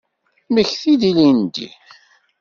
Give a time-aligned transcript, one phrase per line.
[0.49, 1.69] Mmekti-d ilindi.